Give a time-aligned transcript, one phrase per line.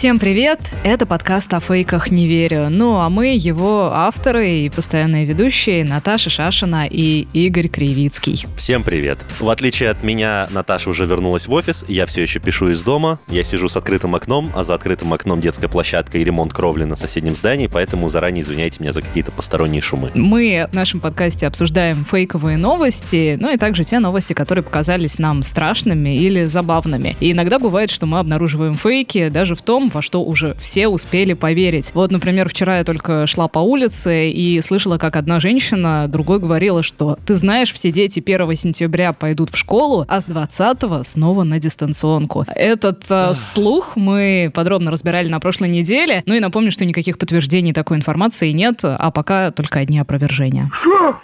[0.00, 0.60] Всем привет!
[0.82, 2.70] Это подкаст о фейках «Не верю».
[2.70, 8.46] Ну, а мы его авторы и постоянные ведущие Наташа Шашина и Игорь Кривицкий.
[8.56, 9.18] Всем привет.
[9.38, 13.20] В отличие от меня, Наташа уже вернулась в офис, я все еще пишу из дома,
[13.28, 16.96] я сижу с открытым окном, а за открытым окном детская площадка и ремонт кровли на
[16.96, 20.12] соседнем здании, поэтому заранее извиняйте меня за какие-то посторонние шумы.
[20.14, 25.42] Мы в нашем подкасте обсуждаем фейковые новости, ну и также те новости, которые показались нам
[25.42, 27.16] страшными или забавными.
[27.20, 31.34] И иногда бывает, что мы обнаруживаем фейки даже в том, во что уже все успели
[31.34, 31.90] поверить.
[31.94, 36.82] Вот, например, вчера я только шла по улице и слышала, как одна женщина другой говорила,
[36.82, 41.58] что ты знаешь, все дети 1 сентября пойдут в школу, а с 20 снова на
[41.58, 42.44] дистанционку.
[42.54, 46.22] Этот э, слух мы подробно разбирали на прошлой неделе.
[46.26, 50.70] Ну и напомню, что никаких подтверждений такой информации нет, а пока только одни опровержения.
[50.72, 51.20] Что?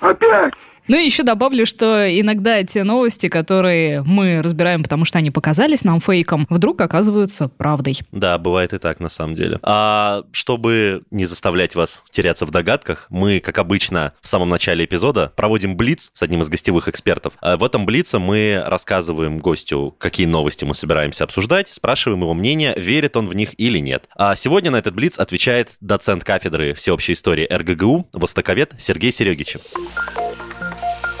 [0.00, 0.52] Опять?
[0.88, 5.84] Ну и еще добавлю, что иногда те новости, которые мы разбираем, потому что они показались
[5.84, 7.98] нам фейком, вдруг оказываются правдой.
[8.12, 9.58] Да, бывает и так на самом деле.
[9.62, 15.32] А чтобы не заставлять вас теряться в догадках, мы, как обычно, в самом начале эпизода
[15.34, 17.34] проводим блиц с одним из гостевых экспертов.
[17.40, 22.74] А в этом блице мы рассказываем гостю, какие новости мы собираемся обсуждать, спрашиваем его мнение,
[22.76, 24.08] верит он в них или нет.
[24.16, 29.62] А сегодня на этот блиц отвечает доцент кафедры всеобщей истории РГГУ, востоковед Сергей Серегичев.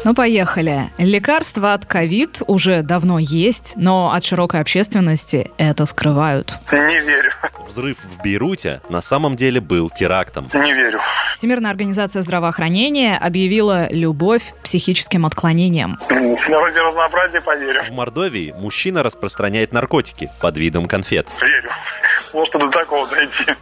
[0.06, 0.84] Ну, поехали.
[0.98, 6.54] Лекарства от ковид уже давно есть, но от широкой общественности это скрывают.
[6.70, 7.32] Не верю.
[7.66, 10.48] Взрыв в Бейруте на самом деле был терактом.
[10.54, 11.00] Не верю.
[11.34, 15.98] Всемирная организация здравоохранения объявила любовь к психическим отклонениям.
[16.08, 17.82] Ради разнообразия поверю.
[17.82, 21.26] В Мордовии мужчина распространяет наркотики под видом конфет.
[21.40, 21.72] Верю.
[22.32, 23.56] Может до такого дойти.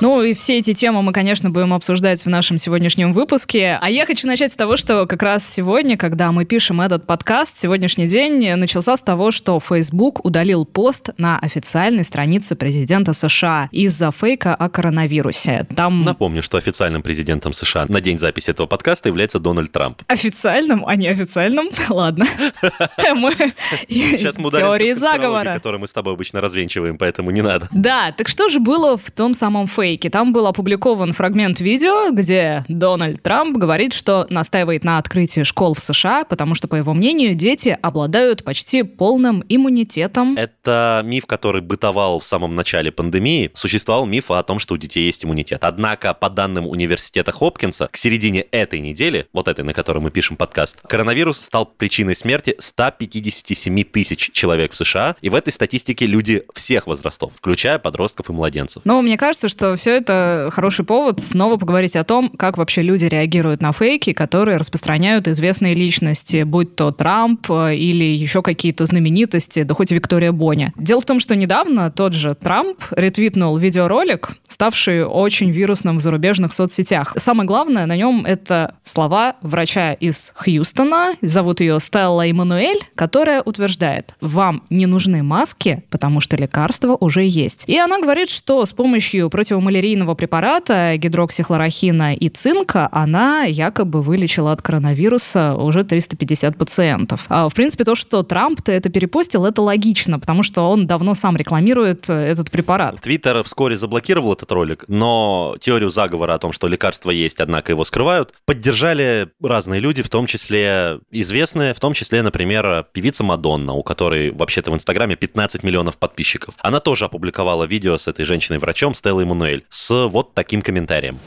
[0.00, 3.78] Ну и все эти темы мы, конечно, будем обсуждать в нашем сегодняшнем выпуске.
[3.80, 7.56] А я хочу начать с того, что как раз сегодня, когда мы пишем этот подкаст,
[7.56, 14.10] сегодняшний день начался с того, что Facebook удалил пост на официальной странице президента США из-за
[14.10, 15.66] фейка о коронавирусе.
[15.76, 16.04] Там...
[16.04, 20.02] Напомню, что официальным президентом США на день записи этого подкаста является Дональд Трамп.
[20.08, 21.68] Официальным, а не официальным?
[21.88, 22.26] Ладно.
[23.88, 25.60] Сейчас мы Теории ударимся в заговора.
[25.78, 27.68] мы с тобой обычно развенчиваем, поэтому не надо.
[27.70, 29.83] Да, так что же было в том самом фейке?
[29.84, 35.82] Там был опубликован фрагмент видео, где Дональд Трамп говорит, что настаивает на открытии школ в
[35.82, 40.36] США, потому что, по его мнению, дети обладают почти полным иммунитетом.
[40.38, 43.50] Это миф, который бытовал в самом начале пандемии.
[43.52, 45.64] Существовал миф о том, что у детей есть иммунитет.
[45.64, 50.36] Однако, по данным университета Хопкинса, к середине этой недели, вот этой, на которой мы пишем
[50.36, 55.16] подкаст, коронавирус стал причиной смерти 157 тысяч человек в США.
[55.20, 58.82] И в этой статистике люди всех возрастов, включая подростков и младенцев.
[58.84, 63.04] Но мне кажется, что все это хороший повод снова поговорить о том, как вообще люди
[63.04, 69.62] реагируют на фейки, которые распространяют известные личности, будь то Трамп э, или еще какие-то знаменитости,
[69.62, 70.72] да хоть Виктория Боня.
[70.76, 76.52] Дело в том, что недавно тот же Трамп ретвитнул видеоролик, ставший очень вирусным в зарубежных
[76.52, 77.14] соцсетях.
[77.16, 84.14] Самое главное на нем это слова врача из Хьюстона, зовут ее Стелла Эммануэль, которая утверждает,
[84.20, 87.64] вам не нужны маски, потому что лекарства уже есть.
[87.66, 89.30] И она говорит, что с помощью
[89.64, 97.24] противомалярийного препарата гидроксихлорохина и цинка она якобы вылечила от коронавируса уже 350 пациентов.
[97.28, 101.36] А, в принципе, то, что Трамп-то это перепостил, это логично, потому что он давно сам
[101.36, 103.00] рекламирует э, этот препарат.
[103.00, 107.84] Твиттер вскоре заблокировал этот ролик, но теорию заговора о том, что лекарства есть, однако его
[107.84, 113.82] скрывают, поддержали разные люди, в том числе известные, в том числе, например, певица Мадонна, у
[113.82, 116.54] которой вообще-то в Инстаграме 15 миллионов подписчиков.
[116.60, 119.24] Она тоже опубликовала видео с этой женщиной-врачом Стеллой
[119.54, 121.18] Эммануэль с вот таким комментарием.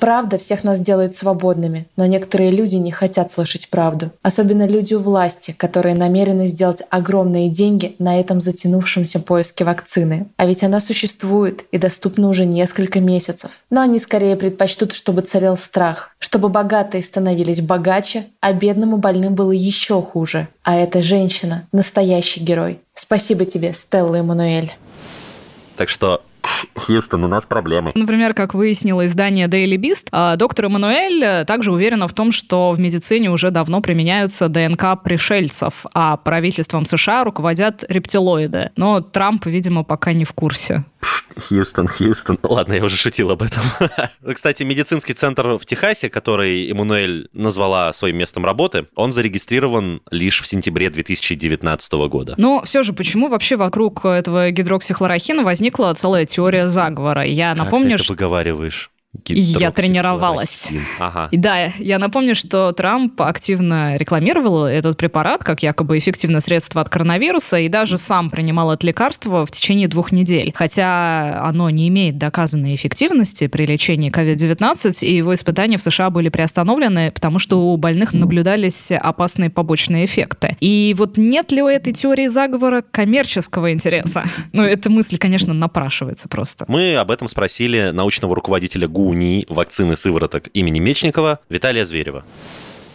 [0.00, 4.10] Правда всех нас делает свободными, но некоторые люди не хотят слышать правду.
[4.20, 10.26] Особенно люди у власти, которые намерены сделать огромные деньги на этом затянувшемся поиске вакцины.
[10.36, 13.60] А ведь она существует и доступна уже несколько месяцев.
[13.70, 19.34] Но они скорее предпочтут, чтобы царил страх, чтобы богатые становились богаче, а бедным и больным
[19.34, 20.48] было еще хуже.
[20.64, 22.80] А эта женщина– настоящий герой.
[22.92, 24.74] Спасибо тебе, Стелла Эммануэль.
[25.76, 26.20] Так что
[26.74, 27.92] Хьюстон, у нас проблемы.
[27.94, 32.72] Например, как выяснило издание Daily Beast, а, доктор Эммануэль э, также уверена в том, что
[32.72, 38.70] в медицине уже давно применяются ДНК пришельцев, а правительством США руководят рептилоиды.
[38.76, 40.84] Но Трамп, видимо, пока не в курсе.
[41.38, 42.38] Хьюстон, Хьюстон.
[42.42, 43.62] Ладно, я уже шутил об этом.
[44.34, 50.46] Кстати, медицинский центр в Техасе, который Эммануэль назвала своим местом работы, он зарегистрирован лишь в
[50.46, 52.34] сентябре 2019 года.
[52.36, 57.24] Но все же, почему вообще вокруг этого гидроксихлорохина возникла целая теория заговора?
[57.24, 58.90] Я напомню, как ты это выговариваешь?
[59.26, 60.68] Я тренировалась.
[60.98, 61.28] Ага.
[61.30, 66.88] И да, я напомню, что Трамп активно рекламировал этот препарат как якобы эффективное средство от
[66.88, 70.52] коронавируса и даже сам принимал это лекарство в течение двух недель.
[70.54, 76.28] Хотя оно не имеет доказанной эффективности при лечении COVID-19, и его испытания в США были
[76.28, 80.56] приостановлены, потому что у больных наблюдались опасные побочные эффекты.
[80.60, 84.24] И вот нет ли у этой теории заговора коммерческого интереса?
[84.52, 86.64] Ну, эта мысль, конечно, напрашивается просто.
[86.68, 92.24] Мы об этом спросили научного руководителя ГУ ГУНИ вакцины сывороток имени Мечникова Виталия Зверева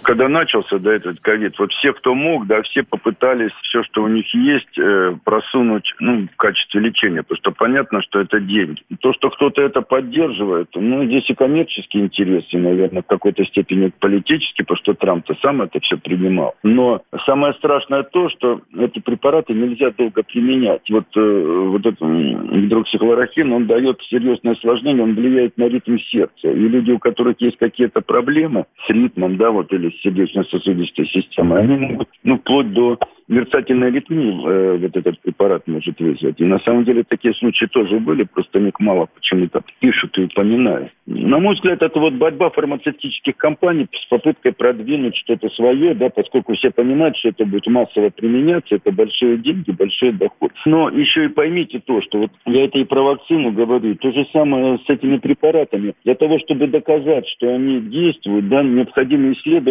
[0.10, 4.08] когда начался да, этот ковид, вот все, кто мог, да, все попытались все, что у
[4.08, 8.82] них есть, э, просунуть ну, в качестве лечения, потому что понятно, что это деньги.
[9.02, 14.66] То, что кто-то это поддерживает, ну, здесь и коммерческие интересы, наверное, в какой-то степени политические,
[14.66, 16.56] потому что Трамп-то сам это все принимал.
[16.64, 20.90] Но самое страшное то, что эти препараты нельзя долго применять.
[20.90, 26.50] Вот, э, вот этот гидроксихлорохин, он дает серьезное осложнение, он влияет на ритм сердца.
[26.50, 31.78] И люди, у которых есть какие-то проблемы с ритмом, да, вот, или сердечно-сосудистой системы, они
[31.78, 32.98] могут, ну, вплоть до
[33.30, 36.42] мерцательной аритмии э, вот этот препарат может вызвать.
[36.42, 40.92] И на самом деле такие случаи тоже были, просто них мало почему-то пишут и упоминают.
[41.06, 46.56] На мой взгляд, это вот борьба фармацевтических компаний с попыткой продвинуть что-то свое, да, поскольку
[46.56, 50.52] все понимают, что это будет массово применяться, это большие деньги, большой доход.
[50.66, 54.26] Но еще и поймите то, что вот я это и про вакцину говорю, то же
[54.34, 55.94] самое с этими препаратами.
[56.04, 59.30] Для того, чтобы доказать, что они действуют, да, необходимы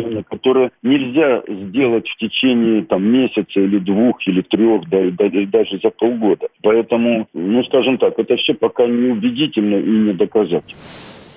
[0.08, 5.78] исследования, которые нельзя сделать в течение там месяца или двух, или трех, да, и даже
[5.82, 6.48] за полгода.
[6.62, 10.74] Поэтому, ну, скажем так, это все пока не убедительно и не доказать.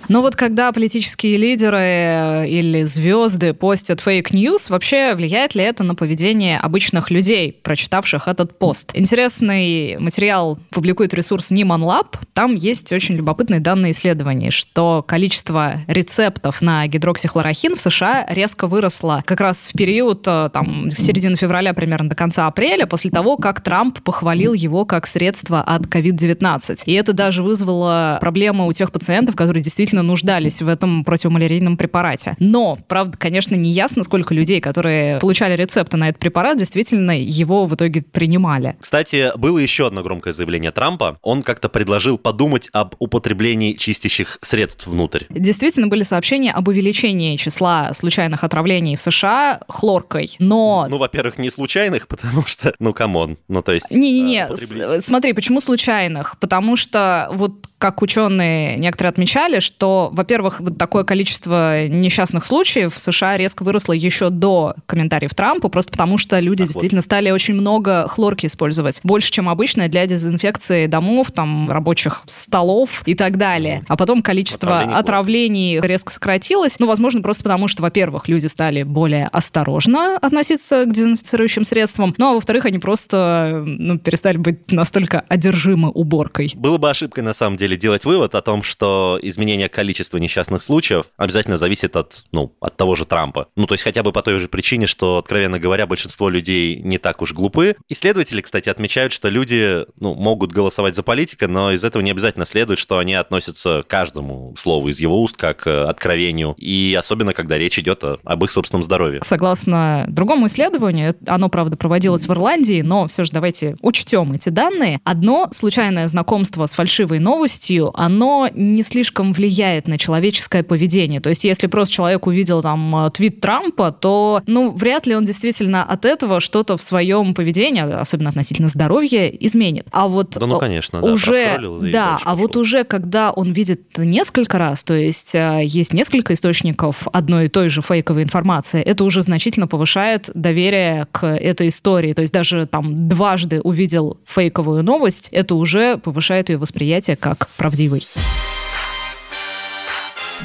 [0.08, 5.84] Но вот когда политические лидеры э, или звезды постят fake news, вообще влияет ли это
[5.84, 8.92] на поведение обычных людей, прочитавших этот пост?
[8.94, 12.18] Интересный материал публикует ресурс Nieman Lab.
[12.34, 19.24] Там есть очень любопытные данные исследований, что количество рецептов на гидроксихлорохин в США резко выросло
[19.26, 23.62] как раз в период э, там, середины февраля примерно до конца апреля, после того, как
[23.62, 26.84] Трамп похвалил его как средство от COVID-19.
[26.86, 31.76] И это даже вызвало проблемы у тех пациентов, которые действительно действительно нуждались в этом противомалярийном
[31.76, 32.36] препарате.
[32.40, 37.66] Но, правда, конечно, не ясно, сколько людей, которые получали рецепты на этот препарат, действительно его
[37.66, 38.76] в итоге принимали.
[38.80, 41.18] Кстати, было еще одно громкое заявление Трампа.
[41.22, 45.26] Он как-то предложил подумать об употреблении чистящих средств внутрь.
[45.30, 50.88] Действительно были сообщения об увеличении числа случайных отравлений в США хлоркой, но...
[50.90, 53.92] Ну, во-первых, не случайных, потому что, ну, come on, ну, то есть...
[53.92, 56.38] Не-не-не, э, смотри, почему случайных?
[56.40, 63.02] Потому что вот как ученые некоторые отмечали, что, во-первых, вот такое количество несчастных случаев в
[63.02, 67.06] США резко выросло еще до комментариев Трампа, просто потому что люди так действительно вот.
[67.06, 69.00] стали очень много хлорки использовать.
[69.04, 73.84] Больше, чем обычно для дезинфекции домов, там, рабочих столов и так далее.
[73.88, 76.78] А потом количество отравлений, отравлений резко сократилось.
[76.78, 82.30] Ну, возможно, просто потому что, во-первых, люди стали более осторожно относиться к дезинфицирующим средствам, ну,
[82.30, 86.52] а во-вторых, они просто ну, перестали быть настолько одержимы уборкой.
[86.56, 90.62] Было бы ошибкой, на самом деле, деле делать вывод о том, что изменение количества несчастных
[90.62, 93.48] случаев обязательно зависит от, ну, от того же Трампа.
[93.56, 96.98] Ну, то есть хотя бы по той же причине, что, откровенно говоря, большинство людей не
[96.98, 97.76] так уж глупы.
[97.90, 102.46] Исследователи, кстати, отмечают, что люди, ну, могут голосовать за политика, но из этого не обязательно
[102.46, 107.34] следует, что они относятся к каждому слову из его уст как к откровению, и особенно,
[107.34, 109.22] когда речь идет об их собственном здоровье.
[109.24, 115.00] Согласно другому исследованию, оно, правда, проводилось в Ирландии, но все же давайте учтем эти данные.
[115.04, 121.20] Одно случайное знакомство с фальшивой новостью новостью, оно не слишком влияет на человеческое поведение.
[121.20, 125.26] То есть, если просто человек увидел там э, твит Трампа, то, ну, вряд ли он
[125.26, 129.88] действительно от этого что-то в своем поведении, особенно относительно здоровья, изменит.
[129.92, 134.58] А вот да, ну, конечно, уже, да, да а вот уже когда он видит несколько
[134.58, 139.22] раз, то есть э, есть несколько источников одной и той же фейковой информации, это уже
[139.24, 142.14] значительно повышает доверие к этой истории.
[142.14, 148.08] То есть даже там дважды увидел фейковую новость, это уже повышает ее восприятие как правдивый.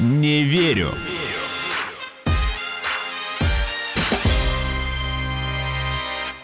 [0.00, 0.94] Не верю.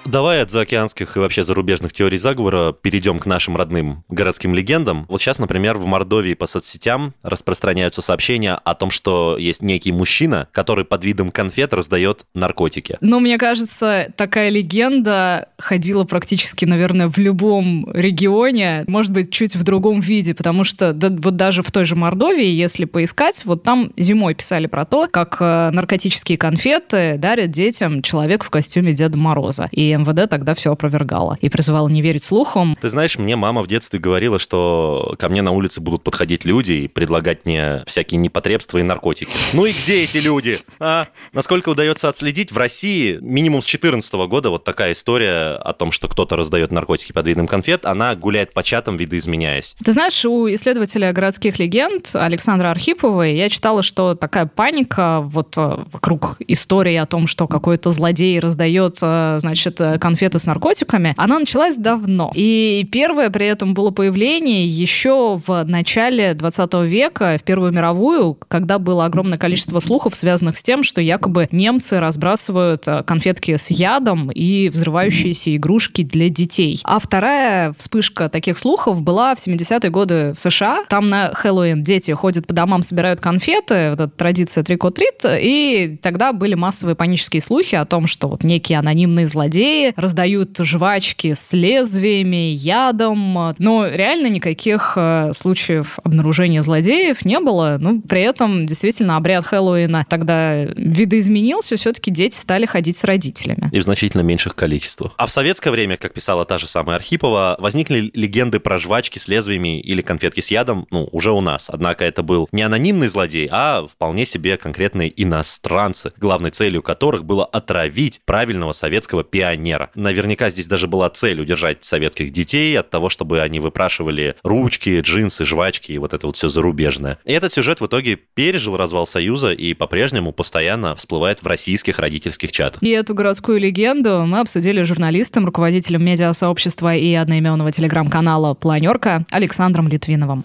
[0.04, 5.06] Давай от заокеанских и вообще зарубежных теорий заговора перейдем к нашим родным городским легендам.
[5.08, 10.48] Вот сейчас, например, в Мордовии по соцсетям распространяются сообщения о том, что есть некий мужчина,
[10.52, 12.98] который под видом конфет раздает наркотики.
[13.00, 19.62] Ну, мне кажется, такая легенда ходила практически, наверное, в любом регионе, может быть, чуть в
[19.62, 23.92] другом виде, потому что да, вот даже в той же Мордовии, если поискать, вот там
[23.96, 29.68] зимой писали про то, как э, наркотические конфеты дарят детям человек в костюме Деда Мороза.
[29.92, 32.78] И МВД тогда все опровергало и призывало не верить слухам.
[32.80, 36.72] Ты знаешь, мне мама в детстве говорила, что ко мне на улице будут подходить люди
[36.72, 39.30] и предлагать мне всякие непотребства и наркотики.
[39.52, 40.60] Ну и где эти люди?
[40.80, 41.08] А?
[41.34, 46.08] Насколько удается отследить, в России минимум с 2014 года вот такая история о том, что
[46.08, 49.76] кто-то раздает наркотики под видом конфет, она гуляет по чатам, видоизменяясь.
[49.84, 55.84] Ты знаешь, у исследователя городских легенд Александра Архиповой я читала, что такая паника вот э,
[55.92, 61.76] вокруг истории о том, что какой-то злодей раздает, э, значит, конфеты с наркотиками, она началась
[61.76, 62.32] давно.
[62.34, 68.78] И первое при этом было появление еще в начале 20 века, в Первую мировую, когда
[68.78, 74.30] было огромное количество слухов, связанных с тем, что якобы немцы разбрасывают э, конфетки с ядом
[74.30, 76.80] и взрывающиеся игрушки для детей.
[76.84, 80.84] А вторая вспышка таких слухов была в 70-е годы в США.
[80.88, 86.32] Там на Хэллоуин дети ходят по домам, собирают конфеты, вот эта традиция трикотрит, и тогда
[86.32, 92.52] были массовые панические слухи о том, что вот некие анонимные злодеи раздают жвачки с лезвиями,
[92.52, 97.76] ядом, но реально никаких э, случаев обнаружения злодеев не было.
[97.80, 103.70] Ну, при этом действительно обряд Хэллоуина тогда видоизменился, все-таки дети стали ходить с родителями.
[103.72, 105.12] И в значительно меньших количествах.
[105.16, 109.28] А в советское время, как писала та же самая Архипова, возникли легенды про жвачки с
[109.28, 111.68] лезвиями или конфетки с ядом, ну, уже у нас.
[111.68, 117.44] Однако это был не анонимный злодей, а вполне себе конкретные иностранцы, главной целью которых было
[117.44, 119.61] отравить правильного советского пионера.
[119.94, 125.44] Наверняка здесь даже была цель удержать советских детей от того, чтобы они выпрашивали ручки, джинсы,
[125.44, 127.18] жвачки и вот это вот все зарубежное.
[127.24, 132.52] И этот сюжет в итоге пережил развал Союза и по-прежнему постоянно всплывает в российских родительских
[132.52, 132.82] чатах.
[132.82, 139.88] И эту городскую легенду мы обсудили с журналистом, руководителем медиасообщества и одноименного телеграм-канала «Планерка» Александром
[139.88, 140.44] Литвиновым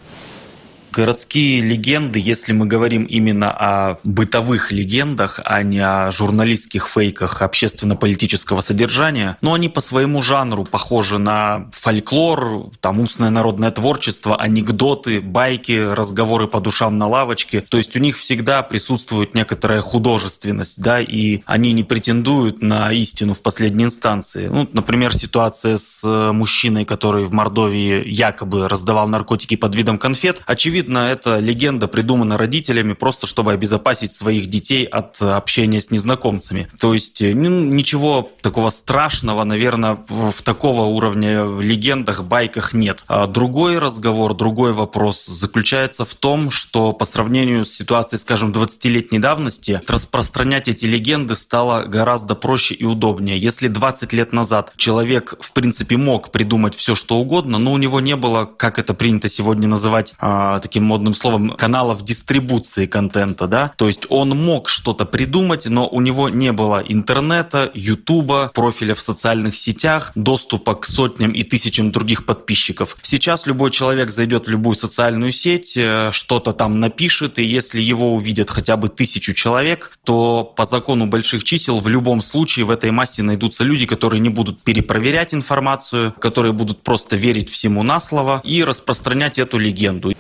[0.92, 8.62] городские легенды, если мы говорим именно о бытовых легендах, а не о журналистских фейках общественно-политического
[8.62, 15.78] содержания, но они по своему жанру похожи на фольклор, там устное народное творчество, анекдоты, байки,
[15.94, 17.62] разговоры по душам на лавочке.
[17.62, 23.34] То есть у них всегда присутствует некоторая художественность, да, и они не претендуют на истину
[23.34, 24.48] в последней инстанции.
[24.48, 30.42] Ну, например, ситуация с э, мужчиной, который в Мордовии якобы раздавал наркотики под видом конфет.
[30.46, 36.68] Очевидно, Очевидно, эта легенда придумана родителями просто, чтобы обезопасить своих детей от общения с незнакомцами.
[36.80, 43.06] То есть э, ну, ничего такого страшного, наверное, в такого уровня легендах, байках нет.
[43.08, 49.18] А другой разговор, другой вопрос заключается в том, что по сравнению с ситуацией, скажем, 20-летней
[49.18, 53.40] давности, распространять эти легенды стало гораздо проще и удобнее.
[53.40, 58.00] Если 20 лет назад человек, в принципе, мог придумать все, что угодно, но у него
[58.00, 63.72] не было, как это принято сегодня называть, а, таким модным словом, каналов дистрибуции контента, да,
[63.78, 69.00] то есть он мог что-то придумать, но у него не было интернета, ютуба, профиля в
[69.00, 72.98] социальных сетях, доступа к сотням и тысячам других подписчиков.
[73.02, 78.14] Сейчас любой человек зайдет в любую социальную сеть, э, что-то там напишет, и если его
[78.14, 82.92] увидят хотя бы тысячу человек, то по закону больших чисел в любом случае в этой
[82.92, 88.42] массе найдутся люди, которые не будут перепроверять информацию, которые будут просто верить всему на слово
[88.44, 90.14] и распространять эту легенду.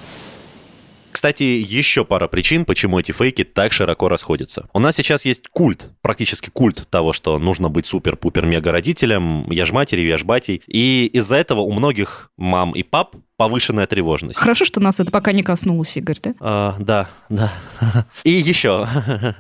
[1.17, 4.69] Кстати, еще пара причин, почему эти фейки так широко расходятся.
[4.71, 9.71] У нас сейчас есть культ, практически культ того, что нужно быть супер-пупер-мега родителем, я ж
[9.71, 10.61] матерью, я ж батей.
[10.67, 14.39] И из-за этого у многих мам и пап повышенная тревожность.
[14.39, 16.33] Хорошо, что нас это пока не коснулось, Игорь, да?
[16.39, 17.53] А, да, да.
[18.23, 18.87] И еще,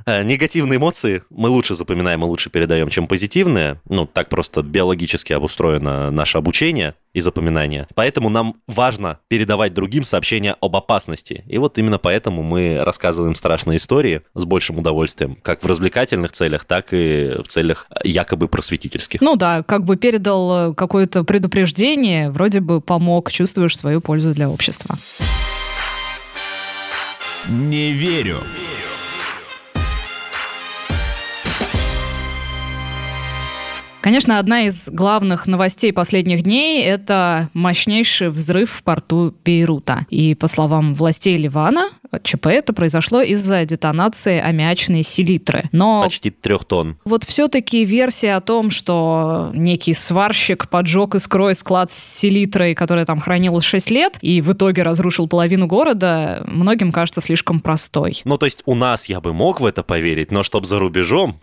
[0.05, 3.81] негативные эмоции мы лучше запоминаем и лучше передаем, чем позитивные.
[3.89, 7.87] Ну, так просто биологически обустроено наше обучение и запоминание.
[7.95, 11.43] Поэтому нам важно передавать другим сообщения об опасности.
[11.47, 16.65] И вот именно поэтому мы рассказываем страшные истории с большим удовольствием, как в развлекательных целях,
[16.65, 19.21] так и в целях якобы просветительских.
[19.21, 24.95] Ну да, как бы передал какое-то предупреждение, вроде бы помог, чувствуешь свою пользу для общества.
[27.49, 28.43] Не верю.
[34.07, 40.05] Конечно, одна из главных новостей последних дней– это мощнейший взрыв в порту Бейрута.
[40.09, 41.89] И, по словам властей Ливана,
[42.23, 45.67] ЧП это произошло из-за детонации аммиачной селитры.
[45.73, 46.97] Но Почти трех тонн.
[47.03, 53.19] Вот все-таки версия о том, что некий сварщик поджег искрой склад с селитрой, которая там
[53.19, 58.21] хранилась 6 лет, и в итоге разрушил половину города, многим кажется слишком простой.
[58.23, 61.41] Ну, то есть у нас я бы мог в это поверить, но чтоб за рубежом...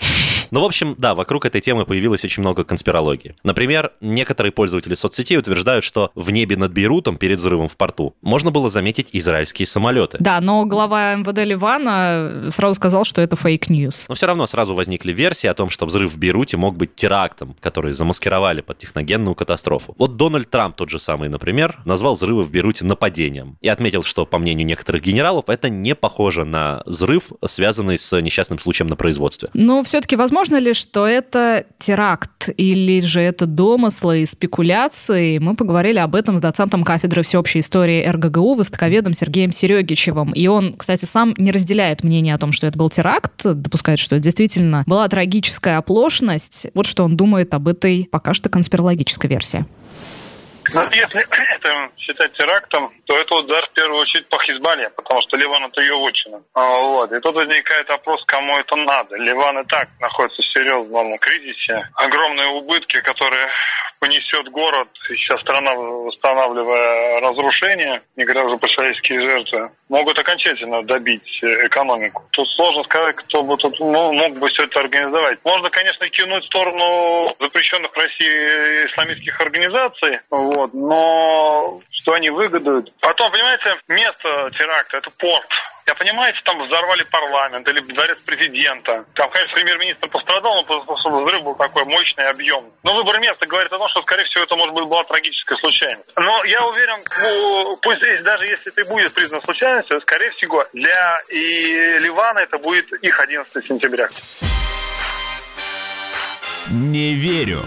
[0.51, 3.35] Ну, в общем, да, вокруг этой темы появилось очень много конспирологии.
[3.43, 8.51] Например, некоторые пользователи соцсетей утверждают, что в небе над Бейрутом перед взрывом в порту можно
[8.51, 10.19] было заметить израильские самолеты.
[10.21, 14.07] Да, но глава МВД Ливана сразу сказал, что это fake news.
[14.09, 17.57] Но все равно сразу возникли версии о том, что взрыв в Бейруте мог быть терактом,
[17.61, 19.95] который замаскировали под техногенную катастрофу.
[19.99, 24.27] Вот Дональд Трамп тот же самый, например, назвал взрывы в Бейруте нападением и отметил, что,
[24.27, 29.51] по мнению некоторых генералов, это не похоже на взрыв, связанный с несчастным случаем на производстве.
[29.55, 35.39] Но все-таки возможно ли, что это теракт или же это домыслы и спекуляции?
[35.39, 40.33] Мы поговорили об этом с доцентом кафедры всеобщей истории РГГУ, востоковедом Сергеем Серегичевым.
[40.33, 44.17] И он, кстати, сам не разделяет мнение о том, что это был теракт, допускает, что
[44.17, 46.67] это действительно была трагическая оплошность.
[46.75, 49.65] Вот что он думает об этой пока что конспирологической версии.
[50.73, 51.21] Ну, если
[51.57, 55.81] это считать терактом, то это удар в первую очередь по Хизбалле, потому что Ливан это
[55.81, 56.43] ее отчина.
[56.55, 57.13] А, вот.
[57.13, 59.17] И тут возникает вопрос, кому это надо.
[59.17, 61.89] Ливан и так находится в серьезном кризисе.
[61.95, 63.47] Огромные убытки, которые
[64.05, 71.39] понесет город, сейчас страна, восстанавливая разрушение, не говоря уже про человеческие жертвы, могут окончательно добить
[71.43, 72.23] экономику.
[72.33, 75.39] Тут сложно сказать, кто бы тут мог бы все это организовать.
[75.43, 82.93] Можно, конечно, кинуть в сторону запрещенных в России исламистских организаций, вот, но что они выгодуют.
[83.01, 85.49] Потом, понимаете, место теракта– это порт.
[85.87, 89.05] Я понимаете, там взорвали парламент или дворец президента.
[89.15, 92.73] Там, конечно, премьер-министр пострадал, но взрыв был такой мощный объем.
[92.83, 96.11] Но выбор места говорит о том, что, скорее всего, это, может быть, была трагическая случайность.
[96.17, 96.97] Но я уверен,
[97.83, 102.91] пусть здесь, даже если это будет признано случайностью, скорее всего, для и Ливана это будет
[103.03, 104.09] их 11 сентября.
[106.71, 107.67] Не верю.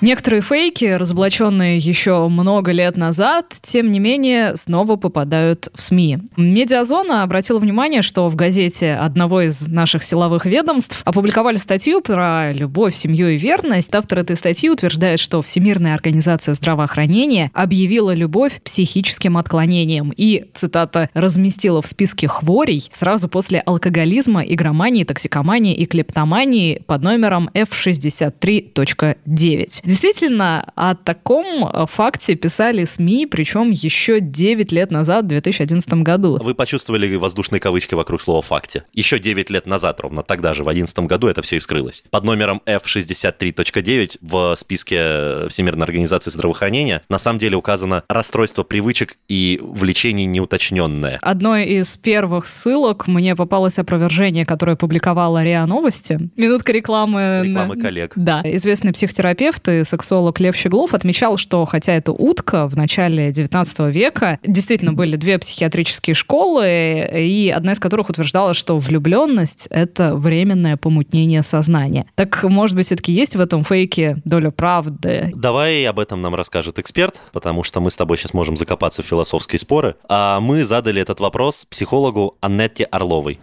[0.00, 6.20] Некоторые фейки, разоблаченные еще много лет назад, тем не менее, снова попадают в СМИ.
[6.38, 12.96] Медиазона обратила внимание, что в газете одного из наших силовых ведомств опубликовали статью про любовь,
[12.96, 13.94] семью и верность.
[13.94, 21.82] Автор этой статьи утверждает, что Всемирная организация здравоохранения объявила любовь психическим отклонением и, цитата, разместила
[21.82, 29.89] в списке хворей сразу после алкоголизма, игромании, токсикомании и клептомании под номером F63.9.
[29.90, 36.38] Действительно, о таком э, факте писали СМИ, причем еще 9 лет назад, в 2011 году.
[36.40, 38.84] Вы почувствовали воздушные кавычки вокруг слова «факте».
[38.92, 42.04] Еще 9 лет назад, ровно тогда же, в 2011 году, это все и вскрылось.
[42.08, 49.58] Под номером F63.9 в списке Всемирной организации здравоохранения на самом деле указано расстройство привычек и
[49.60, 51.18] влечений неуточненное.
[51.20, 56.30] Одной из первых ссылок мне попалось опровержение, которое публиковала РИА Новости.
[56.36, 57.42] Минутка рекламы.
[57.44, 58.12] Рекламы коллег.
[58.14, 63.80] Да, известный психотерапевт и сексолог Лев Щеглов отмечал, что хотя это утка в начале 19
[63.94, 70.76] века, действительно были две психиатрические школы, и одна из которых утверждала, что влюбленность— это временное
[70.76, 72.06] помутнение сознания.
[72.14, 75.32] Так, может быть, все-таки есть в этом фейке доля правды?
[75.34, 79.06] Давай об этом нам расскажет эксперт, потому что мы с тобой сейчас можем закопаться в
[79.06, 79.96] философские споры.
[80.08, 83.38] А мы задали этот вопрос психологу Аннетте Орловой.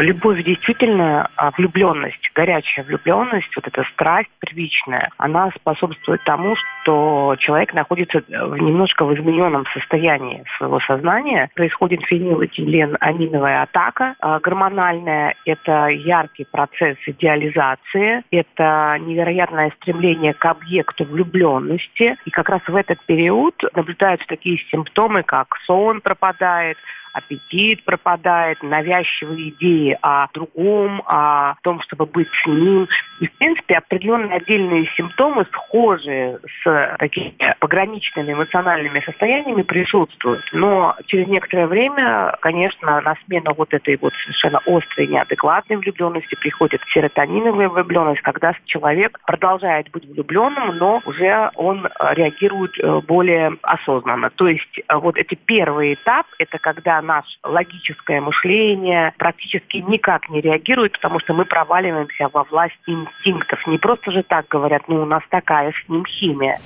[0.00, 6.56] Любовь действительно, а, влюбленность, горячая влюбленность, вот эта страсть первичная, она способствует тому,
[6.88, 11.50] что человек находится в немножко в измененном состоянии своего сознания.
[11.54, 15.34] Происходит фенилэтиленаминовая атака а, гормональная.
[15.44, 18.22] Это яркий процесс идеализации.
[18.30, 22.16] Это невероятное стремление к объекту влюбленности.
[22.24, 26.78] И как раз в этот период наблюдаются такие симптомы, как сон пропадает,
[27.18, 32.88] аппетит пропадает, навязчивые идеи о другом, о том, чтобы быть с ним.
[33.20, 36.66] И, в принципе, определенные отдельные симптомы, схожие с
[36.98, 40.44] такими пограничными эмоциональными состояниями, присутствуют.
[40.52, 46.80] Но через некоторое время, конечно, на смену вот этой вот совершенно острой, неадекватной влюбленности приходит
[46.92, 54.30] серотониновая влюбленность, когда человек продолжает быть влюбленным, но уже он реагирует э, более осознанно.
[54.30, 60.40] То есть э, вот эти первый этап, это когда наше логическое мышление практически никак не
[60.40, 63.66] реагирует, потому что мы проваливаемся во власть инстинктов.
[63.66, 66.58] Не просто же так говорят, ну у нас такая с ним химия.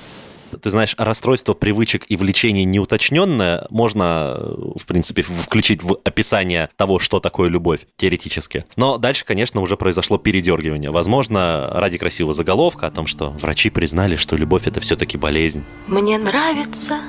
[0.60, 4.36] Ты знаешь, расстройство привычек и влечений неуточненное можно,
[4.76, 8.64] в принципе, включить в описание того, что такое любовь, теоретически.
[8.76, 10.90] Но дальше, конечно, уже произошло передергивание.
[10.90, 15.64] Возможно, ради красивого заголовка о том, что врачи признали, что любовь— это все-таки болезнь.
[15.86, 17.00] Мне нравится,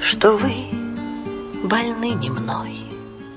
[0.00, 0.52] что вы
[1.64, 2.85] больны не мной.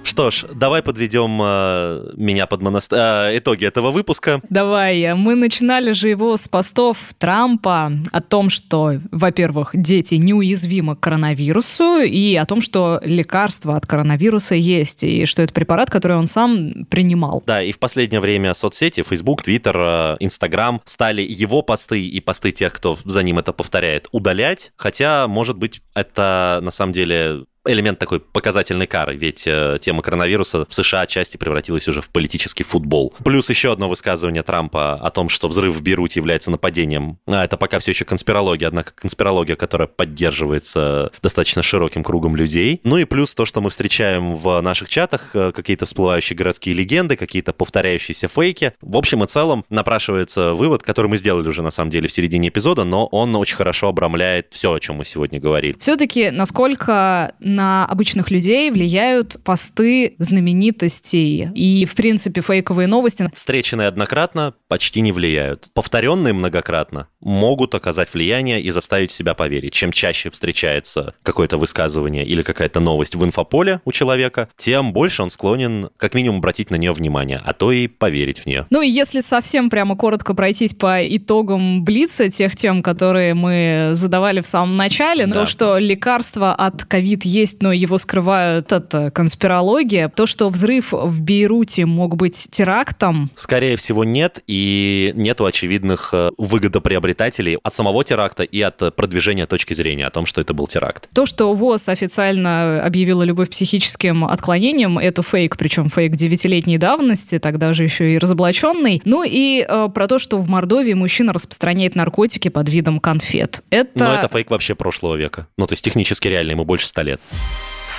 [0.10, 2.98] Что ж, давай подведем э, меня под монастырь.
[3.00, 4.42] Э, итоги этого выпуска.
[4.50, 5.14] Давай.
[5.14, 12.00] Мы начинали же его с постов Трампа о том, что, во-первых, дети неуязвимы к коронавирусу,
[12.00, 16.86] и о том, что лекарство от коронавируса есть, и что это препарат, который он сам
[16.90, 17.44] принимал.
[17.46, 22.52] Да, и в последнее время соцсети, Facebook, Twitter, э, Instagram стали его посты и посты
[22.52, 24.72] тех, кто за ним это повторяет, удалять.
[24.76, 30.66] Хотя, может быть, это на самом деле элемент такой показательной кары, ведь э, тема коронавируса
[30.68, 33.14] в США отчасти превратилась уже в политический футбол.
[33.24, 37.20] Плюс еще одно высказывание Трампа о том, что взрыв в Бейруте является нападением.
[37.28, 42.82] А это пока все еще конспирология, однако конспирология, которая поддерживается достаточно широким кругом людей.
[42.84, 47.16] Ну и плюс то, что мы встречаем в наших чатах, э, какие-то всплывающие городские легенды,
[47.16, 48.74] какие-то повторяющиеся фейки.
[48.82, 52.50] В общем и целом напрашивается вывод, который мы сделали уже на самом деле в середине
[52.50, 55.78] эпизода, но он очень хорошо обрамляет все, о чем мы сегодня говорили.
[55.80, 63.30] Все-таки насколько на обычных людей влияют посты знаменитостей и, в принципе, фейковые новости.
[63.36, 65.70] Встреченные однократно почти не влияют.
[65.74, 69.74] Повторенные многократно могут оказать влияние и заставить себя поверить.
[69.74, 75.30] Чем чаще встречается какое-то высказывание или какая-то новость в инфополе у человека, тем больше он
[75.30, 78.68] склонен как минимум обратить на нее внимание, а то и поверить в нее.
[78.70, 84.40] Ну и если совсем прямо коротко пройтись по итогам Блица, тех тем, которые мы задавали
[84.40, 85.34] в самом начале, да.
[85.34, 90.10] то, что лекарство от ковид есть, но его скрывают, это конспирология.
[90.10, 93.32] То, что взрыв в Бейруте мог быть терактом...
[93.36, 99.74] Скорее всего, нет, и нету очевидных э, выгодоприобретателей от самого теракта и от продвижения точки
[99.74, 101.10] зрения о том, что это был теракт.
[101.14, 107.74] То, что ВОЗ официально объявила любовь психическим отклонением, это фейк, причем фейк девятилетней давности, тогда
[107.74, 109.02] же еще и разоблаченный.
[109.06, 113.64] Ну и э, про то, что в Мордовии мужчина распространяет наркотики под видом конфет.
[113.70, 114.04] Это...
[114.04, 115.48] Но это фейк вообще прошлого века.
[115.58, 117.22] Ну, то есть технически реально, ему больше ста лет.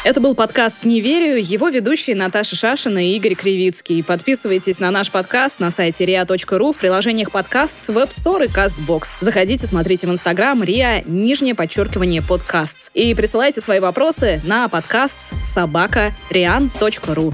[0.02, 1.36] Это был подкаст «Не верю».
[1.36, 4.02] Его ведущие Наташа Шашина и Игорь Кривицкий.
[4.02, 9.16] Подписывайтесь на наш подкаст на сайте ria.ru в приложениях подкаст с Web Store и CastBox.
[9.20, 12.90] Заходите, смотрите в Инстаграм ria, нижнее подчеркивание подкаст.
[12.94, 16.14] И присылайте свои вопросы на подкаст собака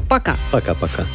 [0.08, 0.36] Пока.
[0.50, 1.06] Пока-пока.